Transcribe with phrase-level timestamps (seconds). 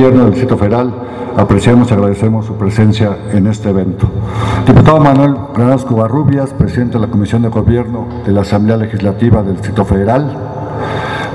[0.00, 0.94] Gobierno del Distrito Federal,
[1.36, 4.10] apreciamos y agradecemos su presencia en este evento.
[4.66, 9.56] Diputado Manuel Granados Cubarrubias, presidente de la Comisión de Gobierno de la Asamblea Legislativa del
[9.56, 10.34] Distrito Federal.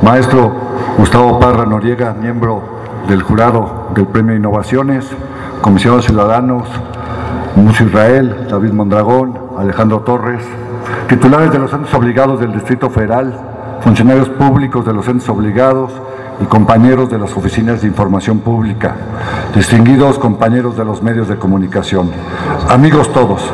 [0.01, 0.51] Maestro
[0.97, 2.63] Gustavo Parra Noriega, miembro
[3.07, 5.05] del jurado del Premio Innovaciones.
[5.61, 6.67] Comisionados Ciudadanos,
[7.55, 10.41] Muso Israel, David Mondragón, Alejandro Torres,
[11.07, 13.31] titulares de los entes obligados del Distrito Federal,
[13.81, 15.91] funcionarios públicos de los entes obligados,
[16.39, 18.95] y compañeros de las oficinas de información pública,
[19.53, 22.11] distinguidos compañeros de los medios de comunicación,
[22.69, 23.49] amigos todos.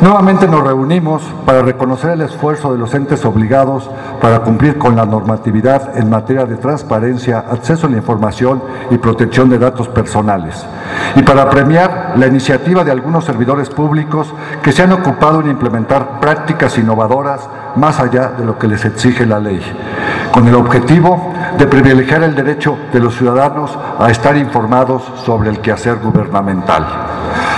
[0.00, 3.88] Nuevamente nos reunimos para reconocer el esfuerzo de los entes obligados
[4.20, 9.48] para cumplir con la normatividad en materia de transparencia, acceso a la información y protección
[9.48, 10.66] de datos personales,
[11.14, 16.20] y para premiar la iniciativa de algunos servidores públicos que se han ocupado en implementar
[16.20, 19.60] prácticas innovadoras más allá de lo que les exige la ley,
[20.32, 25.60] con el objetivo de privilegiar el derecho de los ciudadanos a estar informados sobre el
[25.60, 26.86] quehacer gubernamental.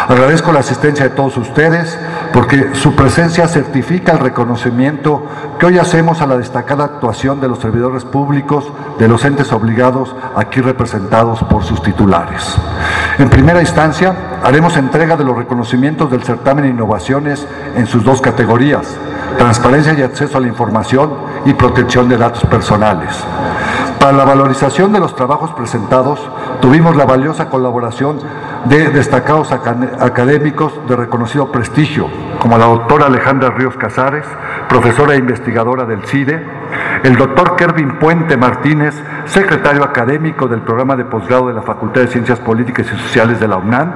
[0.08, 1.98] Agradezco la asistencia de todos ustedes
[2.32, 5.24] porque su presencia certifica el reconocimiento
[5.58, 10.14] que hoy hacemos a la destacada actuación de los servidores públicos de los entes obligados
[10.36, 12.56] aquí representados por sus titulares.
[13.18, 18.94] En primera instancia, haremos entrega de los reconocimientos del certamen innovaciones en sus dos categorías,
[19.38, 21.14] transparencia y acceso a la información
[21.46, 23.24] y protección de datos personales.
[23.98, 26.20] Para la valorización de los trabajos presentados,
[26.60, 28.18] tuvimos la valiosa colaboración
[28.66, 32.08] de destacados académicos de reconocido prestigio,
[32.38, 34.26] como la doctora Alejandra Ríos Casares,
[34.68, 36.44] profesora e investigadora del CIDE,
[37.02, 38.94] el doctor Kervin Puente Martínez,
[39.26, 43.48] secretario académico del programa de posgrado de la Facultad de Ciencias Políticas y Sociales de
[43.48, 43.92] la UNAM,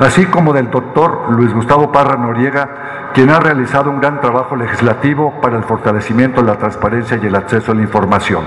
[0.00, 5.40] así como del doctor Luis Gustavo Parra Noriega, quien ha realizado un gran trabajo legislativo
[5.40, 8.44] para el fortalecimiento de la transparencia y el acceso a la información.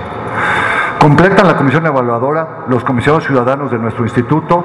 [1.00, 4.62] Completan la comisión evaluadora los comisionados ciudadanos de nuestro instituto,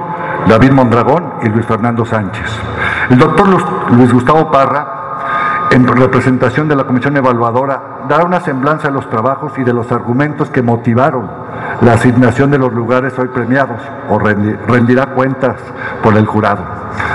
[0.48, 2.60] David Mondragón y Luis Fernando Sánchez.
[3.10, 3.48] El doctor
[3.92, 9.58] Luis Gustavo Parra, en representación de la comisión evaluadora, dará una semblanza de los trabajos
[9.58, 11.45] y de los argumentos que motivaron
[11.82, 15.56] la asignación de los lugares hoy premiados o rendirá cuentas
[16.04, 16.64] por el jurado.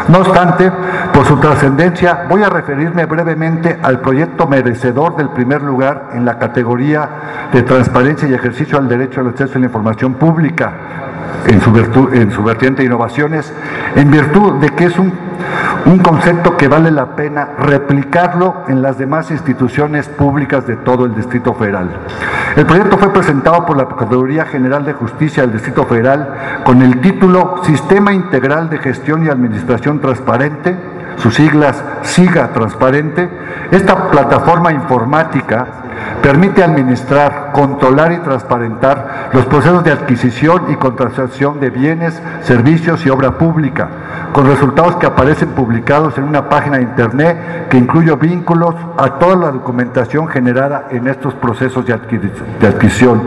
[0.09, 0.71] No obstante,
[1.13, 6.39] por su trascendencia, voy a referirme brevemente al proyecto merecedor del primer lugar en la
[6.39, 7.09] categoría
[7.53, 10.73] de transparencia y ejercicio al derecho al acceso a la información pública
[11.47, 11.71] en su,
[12.13, 13.53] en su vertiente de innovaciones,
[13.97, 15.13] en virtud de que es un,
[15.87, 21.15] un concepto que vale la pena replicarlo en las demás instituciones públicas de todo el
[21.15, 21.89] Distrito Federal.
[22.57, 26.35] El proyecto fue presentado por la Procuraduría General de Justicia del Distrito Federal
[26.65, 30.77] con el título Sistema Integral de Gestión y Administración Transparente,
[31.21, 33.29] sus siglas SIGA Transparente.
[33.71, 35.67] Esta plataforma informática
[36.23, 43.11] permite administrar, controlar y transparentar los procesos de adquisición y contratación de bienes, servicios y
[43.11, 43.89] obra pública,
[44.33, 49.37] con resultados que aparecen publicados en una página de Internet que incluye vínculos a toda
[49.37, 53.23] la documentación generada en estos procesos de, adquisición.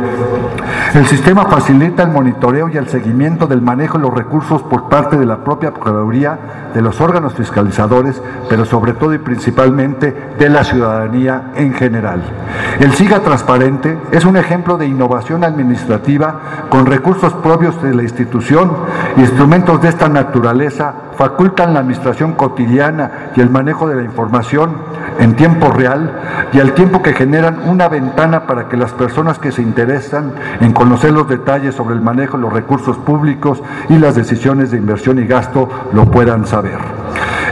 [0.93, 5.17] El sistema facilita el monitoreo y el seguimiento del manejo de los recursos por parte
[5.17, 6.37] de la propia Procuraduría,
[6.71, 12.21] de los órganos fiscalizadores, pero sobre todo y principalmente de la ciudadanía en general.
[12.79, 18.71] El SIGA Transparente es un ejemplo de innovación administrativa con recursos propios de la institución.
[19.17, 24.75] Instrumentos de esta naturaleza facultan la administración cotidiana y el manejo de la información
[25.19, 26.19] en tiempo real
[26.53, 30.73] y al tiempo que generan una ventana para que las personas que se interesan en
[30.73, 35.19] conocer los detalles sobre el manejo de los recursos públicos y las decisiones de inversión
[35.19, 36.77] y gasto lo puedan saber.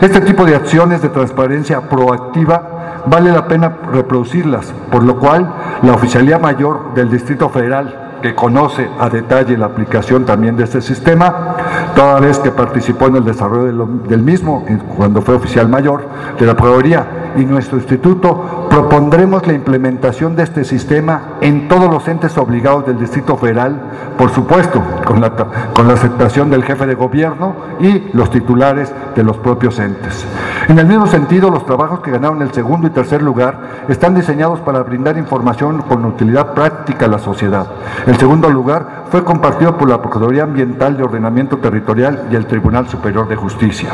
[0.02, 5.94] Este tipo de acciones de transparencia proactiva vale la pena reproducirlas, por lo cual la
[5.94, 11.56] Oficialía Mayor del Distrito Federal que conoce a detalle la aplicación también de este sistema,
[11.96, 14.66] toda vez que participó en el desarrollo del mismo
[14.96, 16.08] cuando fue oficial mayor
[16.40, 22.08] de la Procuraduría y nuestro instituto propondremos la implementación de este sistema en todos los
[22.08, 23.82] entes obligados del Distrito Federal,
[24.18, 25.34] por supuesto, con la,
[25.74, 30.26] con la aceptación del jefe de gobierno y los titulares de los propios entes.
[30.68, 34.60] En el mismo sentido, los trabajos que ganaron el segundo y tercer lugar están diseñados
[34.60, 37.68] para brindar información con utilidad práctica a la sociedad.
[38.08, 42.88] El segundo lugar fue compartido por la Procuraduría Ambiental de Ordenamiento Territorial y el Tribunal
[42.88, 43.90] Superior de Justicia.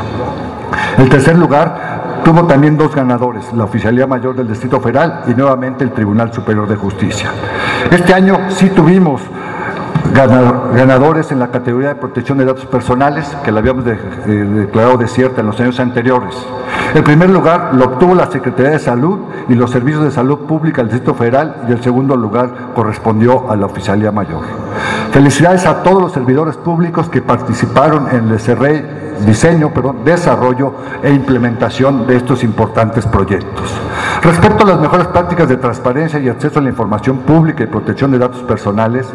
[0.96, 5.82] El tercer lugar tuvo también dos ganadores, la Oficialía Mayor del Distrito Federal y nuevamente
[5.82, 7.30] el Tribunal Superior de Justicia.
[7.90, 9.22] Este año sí tuvimos
[10.12, 13.94] ganadores en la categoría de protección de datos personales, que la habíamos eh,
[14.26, 16.36] declarado desierta en los años anteriores.
[16.94, 20.82] El primer lugar lo obtuvo la Secretaría de Salud y los Servicios de Salud Pública
[20.82, 24.42] del Distrito Federal y el segundo lugar correspondió a la Oficialía Mayor.
[25.12, 31.10] Felicidades a todos los servidores públicos que participaron en el SRE diseño, perdón, desarrollo e
[31.12, 33.72] implementación de estos importantes proyectos.
[34.22, 38.10] Respecto a las mejores prácticas de transparencia y acceso a la información pública y protección
[38.10, 39.06] de datos personales,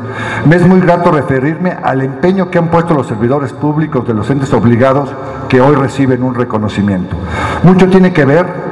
[0.46, 4.30] me es muy grato referirme al empeño que han puesto los servidores públicos de los
[4.30, 5.10] entes obligados
[5.50, 7.16] que hoy reciben un reconocimiento.
[7.64, 8.63] Mucho tiene que ver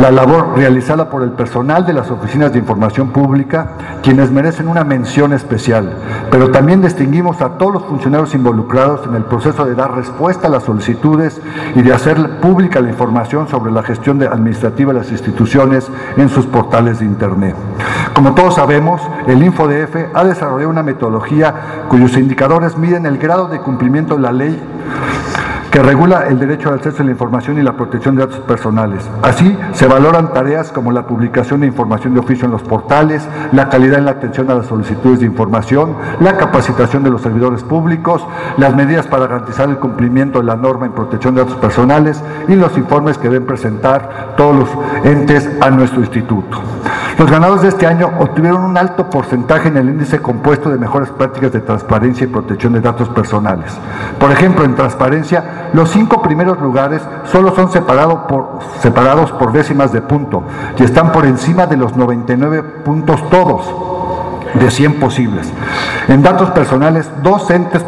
[0.00, 4.82] la labor realizada por el personal de las oficinas de información pública, quienes merecen una
[4.82, 5.94] mención especial,
[6.30, 10.50] pero también distinguimos a todos los funcionarios involucrados en el proceso de dar respuesta a
[10.50, 11.42] las solicitudes
[11.74, 16.46] y de hacer pública la información sobre la gestión administrativa de las instituciones en sus
[16.46, 17.54] portales de Internet.
[18.14, 21.54] Como todos sabemos, el InfoDF ha desarrollado una metodología
[21.88, 24.62] cuyos indicadores miden el grado de cumplimiento de la ley
[25.70, 29.08] que regula el derecho al acceso a la información y la protección de datos personales.
[29.22, 33.68] Así, se valoran tareas como la publicación de información de oficio en los portales, la
[33.68, 38.26] calidad en la atención a las solicitudes de información, la capacitación de los servidores públicos,
[38.56, 42.54] las medidas para garantizar el cumplimiento de la norma en protección de datos personales y
[42.56, 44.68] los informes que deben presentar todos los
[45.04, 46.60] entes a nuestro instituto.
[47.20, 51.10] Los ganadores de este año obtuvieron un alto porcentaje en el índice compuesto de mejores
[51.10, 53.72] prácticas de transparencia y protección de datos personales.
[54.18, 59.92] Por ejemplo, en transparencia, los cinco primeros lugares solo son separados por, separados por décimas
[59.92, 60.44] de punto
[60.78, 63.70] y están por encima de los 99 puntos todos
[64.54, 65.52] de 100 posibles.
[66.08, 67.84] En datos personales, dos entes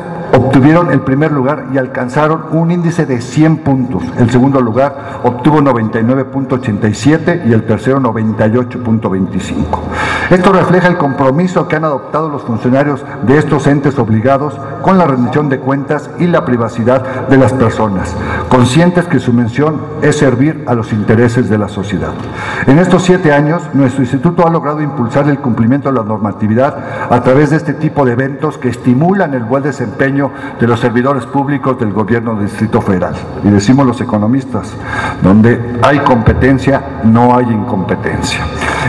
[0.53, 4.03] obtuvieron el primer lugar y alcanzaron un índice de 100 puntos.
[4.19, 9.65] El segundo lugar obtuvo 99.87 y el tercero 98.25.
[10.29, 15.07] Esto refleja el compromiso que han adoptado los funcionarios de estos entes obligados con la
[15.07, 18.15] rendición de cuentas y la privacidad de las personas,
[18.51, 22.13] conscientes que su mención es servir a los intereses de la sociedad.
[22.67, 26.77] En estos siete años, nuestro instituto ha logrado impulsar el cumplimiento de la normatividad
[27.09, 31.27] a través de este tipo de eventos que estimulan el buen desempeño de los servidores
[31.27, 33.15] públicos del gobierno del Distrito Federal.
[33.45, 34.73] Y decimos los economistas,
[35.23, 38.41] donde hay competencia, no hay incompetencia.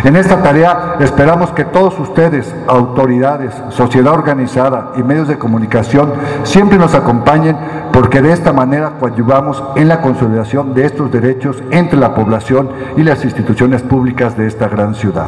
[0.03, 6.13] En esta tarea esperamos que todos ustedes, autoridades, sociedad organizada y medios de comunicación,
[6.43, 7.55] siempre nos acompañen
[7.93, 13.03] porque de esta manera coadyuvamos en la consolidación de estos derechos entre la población y
[13.03, 15.27] las instituciones públicas de esta gran ciudad.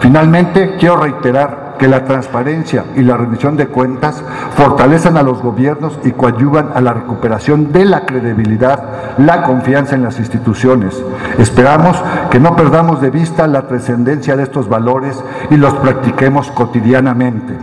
[0.00, 4.22] Finalmente, quiero reiterar que la transparencia y la rendición de cuentas
[4.56, 10.04] fortalecen a los gobiernos y coadyuvan a la recuperación de la credibilidad, la confianza en
[10.04, 11.02] las instituciones.
[11.38, 12.00] Esperamos
[12.30, 15.20] que no perdamos de vista la trascendencia de estos valores
[15.50, 17.54] y los practiquemos cotidianamente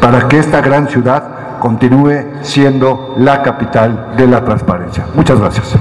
[0.00, 5.06] para que esta gran ciudad continúe siendo la capital de la transparencia.
[5.14, 5.76] Muchas gracias.